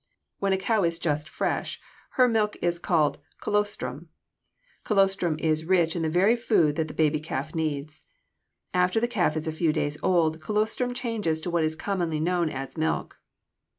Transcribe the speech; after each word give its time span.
When 0.39 0.51
a 0.51 0.57
cow 0.57 0.83
is 0.83 0.97
just 0.97 1.29
fresh, 1.29 1.79
her 2.13 2.27
milk 2.27 2.57
is 2.59 2.79
called 2.79 3.19
colostrum. 3.39 4.09
Colostrum 4.83 5.37
is 5.37 5.63
rich 5.65 5.95
in 5.95 6.01
the 6.01 6.09
very 6.09 6.35
food 6.35 6.75
that 6.77 6.87
the 6.87 6.93
baby 6.95 7.19
calf 7.19 7.53
needs. 7.53 8.01
After 8.73 8.99
the 8.99 9.07
calf 9.07 9.37
is 9.37 9.45
a 9.47 9.51
few 9.51 9.71
days 9.71 9.99
old, 10.01 10.41
colostrum 10.41 10.95
changes 10.95 11.39
to 11.41 11.51
what 11.51 11.63
is 11.63 11.75
commonly 11.75 12.19
known 12.19 12.49
as 12.49 12.79
milk. 12.79 13.19